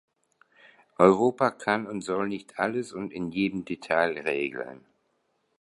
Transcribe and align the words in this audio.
Europa 0.97 1.51
kann 1.51 1.85
und 1.85 2.01
soll 2.01 2.27
nicht 2.27 2.57
alles 2.57 2.91
und 2.91 3.13
in 3.13 3.31
jedem 3.31 3.65
Detail 3.65 4.17
regeln. 4.17 4.83